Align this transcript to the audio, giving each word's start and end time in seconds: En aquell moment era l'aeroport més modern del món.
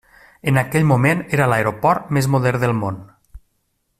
En 0.51 0.55
aquell 0.61 0.87
moment 0.91 1.21
era 1.39 1.49
l'aeroport 1.51 2.09
més 2.19 2.31
modern 2.37 2.65
del 2.67 2.77
món. 2.83 3.01